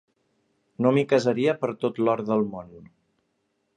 [0.85, 2.73] No m'hi casaria per tot l'or del món.